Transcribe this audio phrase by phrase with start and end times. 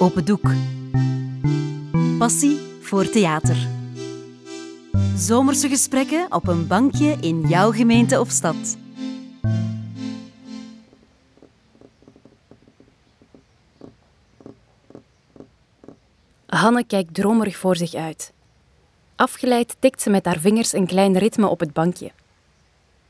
[0.00, 0.50] Open Doek.
[2.18, 3.56] Passie voor theater.
[5.16, 8.76] Zomerse gesprekken op een bankje in jouw gemeente of stad.
[16.46, 18.32] Hanne kijkt dromerig voor zich uit.
[19.16, 22.10] Afgeleid tikt ze met haar vingers een klein ritme op het bankje.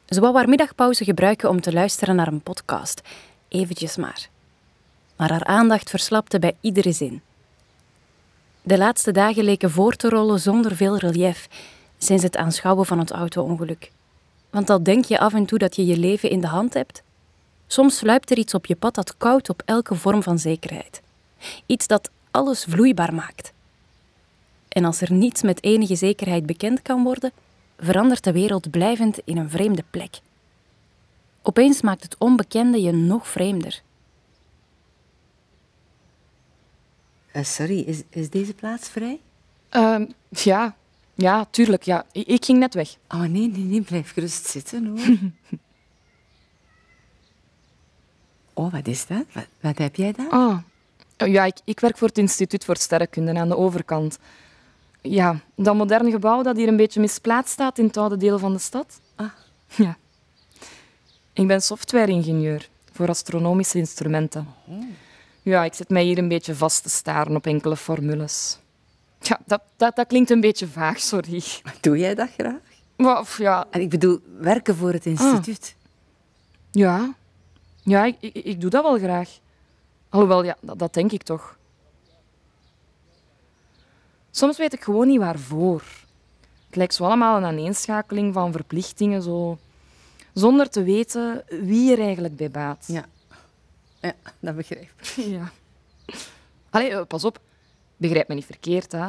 [0.07, 3.01] Ze wou haar middagpauze gebruiken om te luisteren naar een podcast.
[3.49, 4.29] Eventjes maar.
[5.19, 7.23] Maar haar aandacht verslapte bij iedere zin.
[8.63, 11.49] De laatste dagen leken voor te rollen zonder veel relief
[11.99, 13.91] sinds het aanschouwen van het auto-ongeluk.
[14.51, 17.03] Want al denk je af en toe dat je je leven in de hand hebt,
[17.67, 21.03] soms sluipt er iets op je pad dat koud op elke vorm van zekerheid.
[21.67, 23.53] Iets dat alles vloeibaar maakt.
[24.69, 27.33] En als er niets met enige zekerheid bekend kan worden,
[27.79, 30.21] verandert de wereld blijvend in een vreemde plek.
[31.43, 33.83] Opeens maakt het onbekende je nog vreemder.
[37.33, 39.21] Uh, sorry, is, is deze plaats vrij?
[39.73, 40.77] Uh, ja,
[41.15, 41.83] ja, tuurlijk.
[41.83, 42.05] Ja.
[42.13, 42.97] Ik, ik, ging net weg.
[43.09, 44.99] Oh nee, nee, nee, blijf gerust zitten hoor.
[48.65, 49.25] oh, wat is dat?
[49.33, 50.33] Wat, wat heb jij daar?
[50.33, 50.59] Oh,
[51.17, 54.19] ja, ik, ik werk voor het Instituut voor Sterrenkunde aan de overkant.
[55.01, 58.53] Ja, dat moderne gebouw dat hier een beetje misplaatst staat in het oude deel van
[58.53, 59.01] de stad.
[59.15, 59.31] Ah.
[59.77, 59.97] Ja.
[61.33, 64.47] Ik ben softwareingenieur voor astronomische instrumenten.
[64.67, 64.85] Oh.
[65.49, 68.59] Ja, ik zit mij hier een beetje vast te staren op enkele formules.
[69.21, 71.43] Ja, dat, dat, dat klinkt een beetje vaag, sorry.
[71.81, 72.61] Doe jij dat graag?
[72.97, 73.67] Maar, ja.
[73.71, 75.75] En ik bedoel, werken voor het instituut.
[75.77, 75.91] Ah.
[76.71, 77.15] Ja,
[77.83, 79.39] ja ik, ik, ik, doe dat wel graag.
[80.09, 81.59] Alhoewel, ja, dat, dat denk ik toch.
[84.31, 85.83] Soms weet ik gewoon niet waarvoor.
[86.67, 89.59] Het lijkt zo allemaal een aaneenschakeling van verplichtingen, zo,
[90.33, 92.85] zonder te weten wie er eigenlijk bij baat.
[92.87, 93.05] Ja,
[94.01, 95.07] ja dat begrijp ik.
[95.37, 95.51] Ja.
[96.71, 97.41] Allee, pas op.
[97.97, 98.93] Begrijp me niet verkeerd.
[98.93, 99.09] Hè.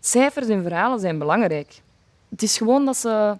[0.00, 1.82] Cijfers en verhalen zijn belangrijk.
[2.28, 3.38] Het is gewoon dat ze,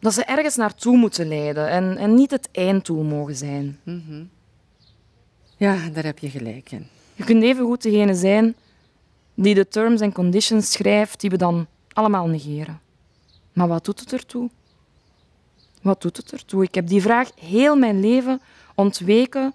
[0.00, 3.80] dat ze ergens naartoe moeten leiden en, en niet het einddoel mogen zijn.
[3.82, 4.30] Mm -hmm.
[5.56, 6.86] Ja, daar heb je gelijk in.
[7.14, 8.54] Je kunt even goed degene zijn
[9.34, 12.80] die de terms en conditions schrijft die we dan allemaal negeren.
[13.52, 14.50] Maar wat doet het ertoe?
[15.82, 16.62] Wat doet het ertoe?
[16.62, 18.40] Ik heb die vraag heel mijn leven
[18.74, 19.54] ontweken,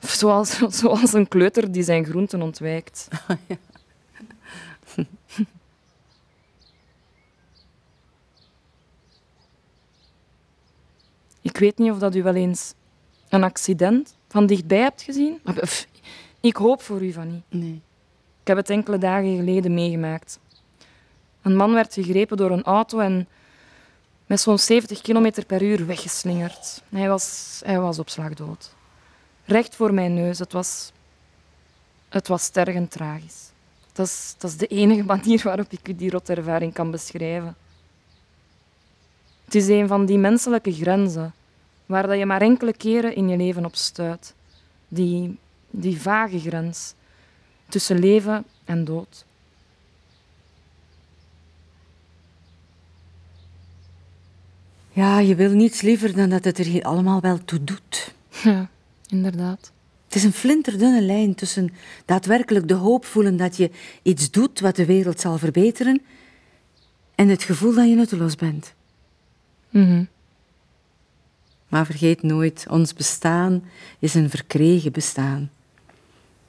[0.00, 3.08] zoals, zoals een kleuter die zijn groenten ontwijkt.
[11.40, 12.74] Ik weet niet of dat u wel eens
[13.28, 15.40] een accident van dichtbij hebt gezien.
[16.40, 17.42] Ik hoop voor u van niet.
[17.48, 17.80] Nee.
[18.40, 20.38] Ik heb het enkele dagen geleden meegemaakt.
[21.42, 23.28] Een man werd gegrepen door een auto en
[24.26, 26.82] met zo'n 70 km per uur weggeslingerd.
[26.88, 28.74] Hij was, hij was op slag dood.
[29.46, 30.38] Recht voor mijn neus.
[30.38, 30.92] Het was,
[32.08, 33.50] het was tergend tragisch.
[33.92, 37.56] Dat is, dat is de enige manier waarop ik u die rotervaring kan beschrijven.
[39.44, 41.34] Het is een van die menselijke grenzen
[41.86, 44.34] waar dat je maar enkele keren in je leven op stuit.
[44.88, 45.38] Die,
[45.70, 46.94] die vage grens
[47.68, 49.24] tussen leven en dood.
[54.92, 58.14] Ja, je wil niets liever dan dat het er hier allemaal wel toe doet.
[58.42, 58.68] Ja,
[59.08, 59.72] inderdaad.
[60.06, 61.72] Het is een flinterdunne lijn tussen
[62.04, 63.70] daadwerkelijk de hoop voelen dat je
[64.02, 66.02] iets doet wat de wereld zal verbeteren
[67.14, 68.74] en het gevoel dat je nutteloos bent.
[69.70, 70.08] Mm -hmm.
[71.68, 73.64] Maar vergeet nooit, ons bestaan
[73.98, 75.50] is een verkregen bestaan.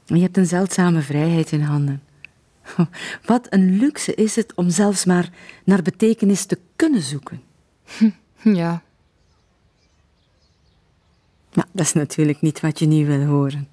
[0.06, 2.04] Je hebt een zeldzame vrijheid in handen.
[3.26, 5.30] Wat een luxe is het om zelfs maar
[5.64, 7.42] naar betekenis te kunnen zoeken.
[8.44, 8.82] Ja.
[11.58, 13.68] Maar dat is natuurlijk niet wat je nu wil horen.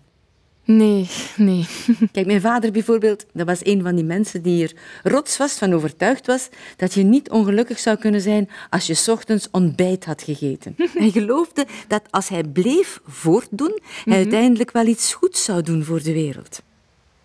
[0.65, 1.67] Nee, nee.
[2.13, 4.73] Kijk, mijn vader bijvoorbeeld, dat was een van die mensen die er
[5.03, 10.05] rotsvast van overtuigd was dat je niet ongelukkig zou kunnen zijn als je ochtends ontbijt
[10.05, 10.75] had gegeten.
[10.99, 14.13] Hij geloofde dat als hij bleef voortdoen, hij mm -hmm.
[14.13, 16.63] uiteindelijk wel iets goeds zou doen voor de wereld.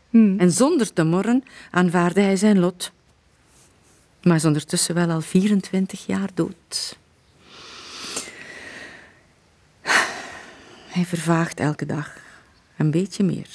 [0.10, 0.40] Mm.
[0.40, 2.92] En zonder te morren aanvaarde hij zijn lot.
[4.24, 6.98] Maar is ondertussen wel al 24 jaar dood.
[11.00, 12.18] Hij vervaagt elke dag
[12.78, 13.50] een beetje meer.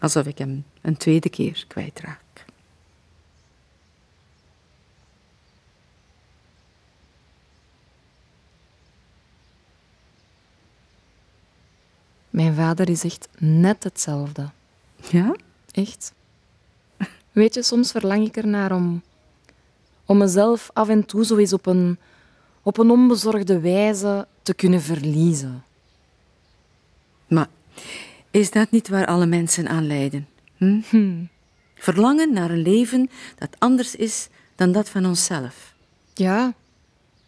[0.00, 2.44] Alsof ik hem een tweede keer kwijtraak.
[12.30, 14.50] Mijn vader is echt net hetzelfde.
[15.10, 15.36] Ja?
[15.70, 16.12] Echt.
[17.32, 19.02] Weet je, soms verlang ik ernaar om,
[20.04, 21.98] om mezelf af en toe zo eens op een,
[22.62, 25.64] op een onbezorgde wijze te kunnen verliezen.
[27.26, 27.48] Maar
[28.30, 30.28] Is dat niet waar alle mensen aan lijden?
[30.56, 31.24] Hm?
[31.74, 35.74] Verlangen naar een leven dat anders is dan dat van onszelf.
[36.14, 36.54] Ja,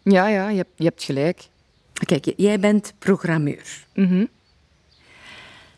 [0.03, 1.47] ja, ja je, hebt, je hebt gelijk.
[1.93, 3.85] Kijk, jij bent programmeur.
[3.93, 4.25] Mhm.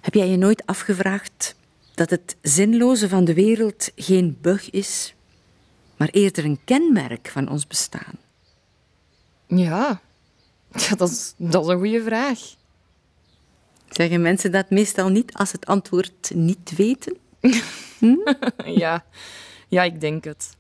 [0.01, 1.56] Heb jij je nooit afgevraagd
[1.94, 5.13] dat het zinloze van de wereld geen bug is,
[5.98, 8.15] maar eerder een kenmerk van ons bestaan?
[9.47, 10.01] Ja,
[10.89, 12.39] ja dat, is, dat is een goede vraag.
[13.89, 17.17] Zeggen mensen dat meestal niet als het antwoord niet weten?
[18.65, 19.05] Ja,
[19.67, 20.55] ja, ik denk het.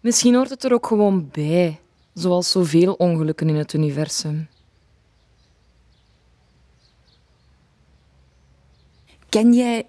[0.00, 1.80] Misschien hoort het er ook gewoon bij,
[2.14, 4.48] zoals zoveel ongelukken in het universum.
[9.28, 9.86] Ken jij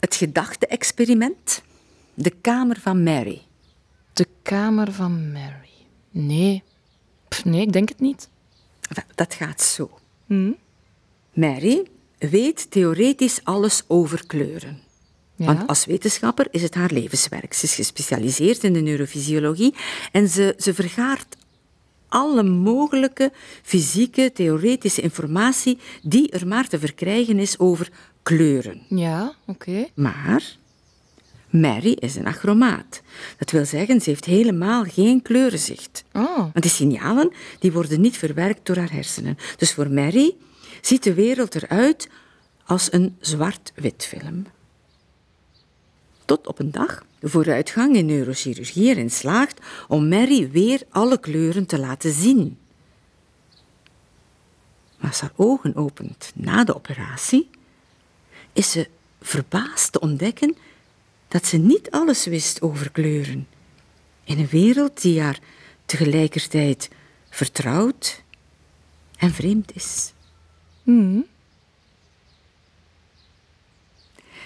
[0.00, 1.62] het gedachte-experiment?
[2.14, 3.42] De kamer van Mary.
[4.20, 5.86] De kamer van Mary.
[6.10, 6.62] Nee.
[7.28, 8.28] Pff, nee, ik denk het niet.
[9.14, 9.98] Dat gaat zo.
[10.26, 10.52] Hm?
[11.32, 11.86] Mary
[12.18, 14.78] weet theoretisch alles over kleuren.
[15.36, 15.46] Ja.
[15.46, 17.54] Want als wetenschapper is het haar levenswerk.
[17.54, 19.74] Ze is gespecialiseerd in de neurofysiologie
[20.12, 21.36] en ze, ze vergaart
[22.08, 23.32] alle mogelijke
[23.62, 27.90] fysieke, theoretische informatie die er maar te verkrijgen is over
[28.22, 28.82] kleuren.
[28.88, 29.86] Ja, oké.
[29.94, 30.58] Maar
[31.50, 33.02] Mary is een achromaat.
[33.38, 36.04] Dat wil zeggen, ze heeft helemaal geen kleurenzicht.
[36.12, 39.38] Oh, Want die signalen die worden niet verwerkt door haar hersenen.
[39.56, 40.36] Dus voor Mary
[40.80, 42.08] ziet de wereld eruit
[42.64, 44.46] als een zwart-wit film.
[46.24, 51.66] Tot op een dag de vooruitgang in neurochirurgie erin slaagt om Mary weer alle kleuren
[51.66, 52.58] te laten zien.
[54.98, 57.50] Maar als haar ogen opent na de operatie,
[58.52, 58.88] is ze
[59.20, 60.56] verbaasd te ontdekken
[61.30, 63.48] dat ze niet alles wist over kleuren.
[64.24, 65.38] In een wereld die haar
[65.84, 66.88] tegelijkertijd
[67.28, 68.22] vertrouwd
[69.16, 70.12] en vreemd is.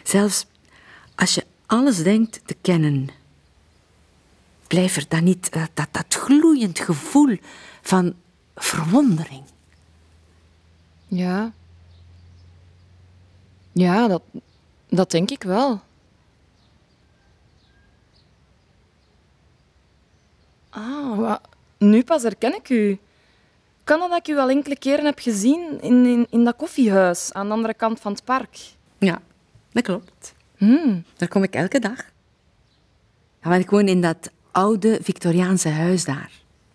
[0.03, 0.47] Zelfs
[1.15, 3.09] als je alles denkt te kennen,
[4.67, 7.39] blijft er dan niet dat, dat, dat gloeiend gevoel
[7.83, 8.15] van
[8.55, 9.45] verwondering.
[11.09, 11.53] ja.
[13.73, 14.23] Ja, dat,
[14.89, 15.83] dat denk ik wel.
[20.75, 21.35] Ah,
[21.79, 22.99] nu pas herken ik u.
[23.85, 27.33] Kan dat dat ik u al enkele keren heb gezien in, in, in dat koffiehuis
[27.33, 28.59] aan de andere kant van het park?
[28.99, 29.21] Ja,
[29.73, 30.35] dat klopt.
[30.57, 31.05] Hmm.
[31.17, 31.97] Daar kom ik elke dag.
[33.43, 36.31] Ja, want ik woon in dat oude Victoriaanse huis daar,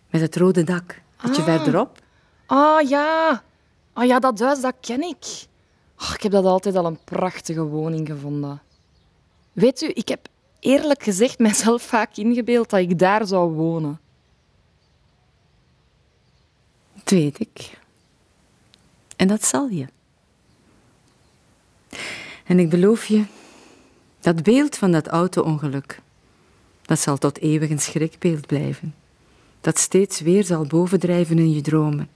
[0.09, 1.01] met het rode dak.
[1.21, 1.47] Beetje Ah.
[1.47, 1.99] verderop.
[2.45, 3.43] Ah ja,
[3.93, 5.47] ah, ja dat huis dat ken ik.
[6.13, 8.61] Ik heb dat altijd al een prachtige woning gevonden.
[9.51, 10.27] Weet u, ik heb
[10.59, 13.99] eerlijk gezegd mijzelf vaak ingebeeld dat ik daar zou wonen.
[16.93, 17.77] Dat weet ik.
[19.15, 19.87] En dat zal je.
[22.45, 23.25] En ik beloof je,
[24.19, 25.99] dat beeld van dat auto-ongeluk,
[26.81, 28.95] dat zal tot eeuwig een schrikbeeld blijven.
[29.61, 32.09] Dat steeds weer zal bovendrijven in je dromen.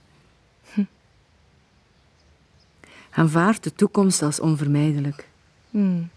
[3.10, 5.28] Aanvaard de toekomst als onvermijdelijk.
[5.70, 6.10] Hmm.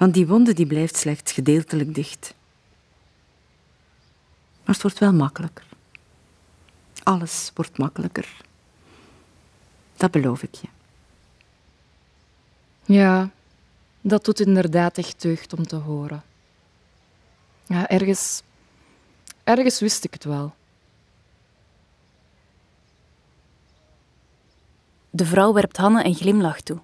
[0.00, 2.34] Want die wonde die blijft slechts gedeeltelijk dicht.
[4.64, 5.64] Maar het wordt wel makkelijker.
[7.02, 8.36] Alles wordt makkelijker.
[9.96, 10.68] Dat beloof ik je.
[12.84, 13.30] Ja,
[14.00, 16.22] dat doet inderdaad echt deugd om te horen.
[17.66, 18.42] Ja, ergens,
[19.44, 20.54] ergens wist ik het wel.
[25.10, 26.80] De vrouw werpt Hanne een glimlach toe.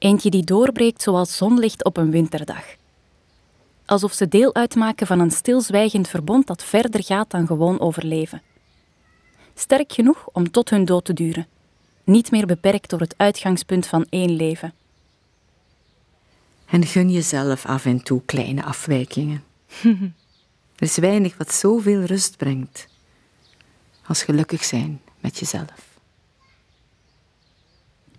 [0.00, 2.64] Eentje die doorbreekt zoals zonlicht op een winterdag.
[3.86, 8.42] Alsof ze deel uitmaken van een stilzwijgend verbond dat verder gaat dan gewoon overleven.
[9.54, 11.46] Sterk genoeg om tot hun dood te duren.
[12.04, 14.72] Niet meer beperkt door het uitgangspunt van één leven.
[16.66, 19.44] En gun jezelf af en toe kleine afwijkingen.
[20.76, 22.88] er is weinig wat zoveel rust brengt
[24.06, 25.89] als gelukkig zijn met jezelf.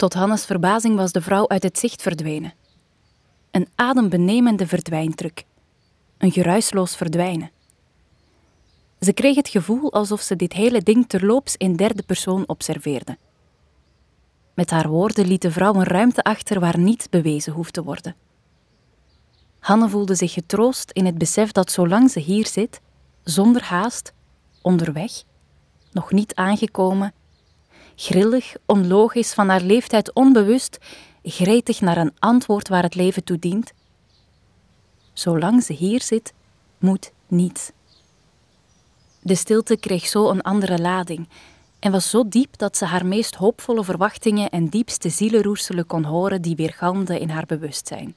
[0.01, 2.53] Tot Hannes verbazing was de vrouw uit het zicht verdwenen.
[3.51, 5.45] Een adembenemende verdwijntruc.
[6.17, 7.51] Een geruisloos verdwijnen.
[8.99, 13.17] Ze kreeg het gevoel alsof ze dit hele ding terloops in derde persoon observeerde.
[14.53, 18.15] Met haar woorden liet de vrouw een ruimte achter waar niet bewezen hoeft te worden.
[19.59, 22.81] Hanne voelde zich getroost in het besef dat zolang ze hier zit,
[23.23, 24.13] zonder haast,
[24.61, 25.11] onderweg,
[25.91, 27.13] nog niet aangekomen,
[27.95, 30.77] grillig, onlogisch, van haar leeftijd onbewust,
[31.23, 33.73] gretig naar een antwoord waar het leven toe dient.
[35.13, 36.33] Zolang ze hier zit,
[36.77, 37.71] moet niets.
[39.21, 41.27] De stilte kreeg zo een andere lading,
[41.79, 46.41] en was zo diep dat ze haar meest hoopvolle verwachtingen en diepste zielenroerselen kon horen
[46.41, 48.15] die weergalmden in haar bewustzijn.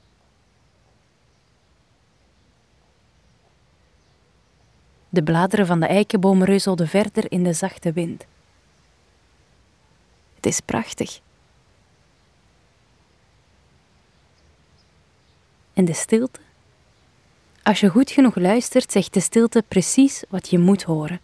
[5.09, 8.27] De bladeren van de eikenboom reuzelden verder in de zachte wind.
[10.45, 11.21] Is prachtig.
[15.73, 16.41] En de stilte?
[17.63, 21.21] Als je goed genoeg luistert, zegt de stilte precies wat je moet horen.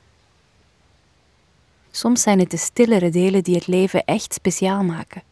[1.90, 5.22] Soms zijn het de stillere delen die het leven echt speciaal maken.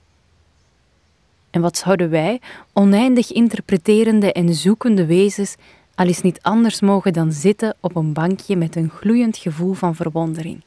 [1.50, 2.40] En wat zouden wij,
[2.72, 5.54] oneindig interpreterende en zoekende wezens,
[5.94, 9.94] al eens niet anders mogen dan zitten op een bankje met een gloeiend gevoel van
[9.94, 10.62] verwondering?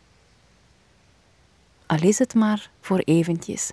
[1.91, 3.71] Al is het maar voor eventjes.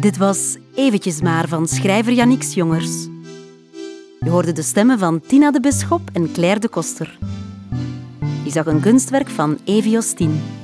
[0.00, 3.04] Dit was Eventjes maar van schrijver Yannick Jongers.
[4.20, 7.18] Je hoorde de stemmen van Tina de Bisschop en Claire de Koster.
[8.44, 10.57] Je zag een kunstwerk van Evi Ostien.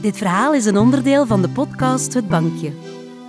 [0.00, 2.72] Dit verhaal is een onderdeel van de podcast Het Bankje.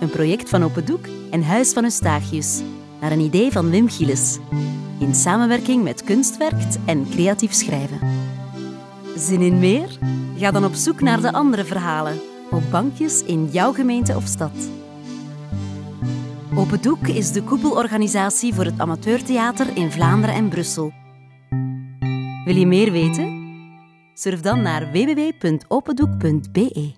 [0.00, 2.62] Een project van Open Doek en Huis van Eustachius.
[3.00, 4.38] Naar een idee van Wim Gilles.
[4.98, 7.98] In samenwerking met Kunstwerkt en Creatief Schrijven.
[9.16, 9.98] Zin in meer?
[10.36, 12.20] Ga dan op zoek naar de andere verhalen
[12.50, 14.70] op bankjes in jouw gemeente of stad.
[16.54, 20.92] Open Doek is de koepelorganisatie voor het amateurtheater in Vlaanderen en Brussel.
[22.44, 23.37] Wil je meer weten?
[24.18, 26.97] Surf dan naar www.opendoek.be.